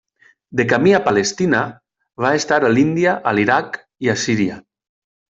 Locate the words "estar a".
2.39-2.71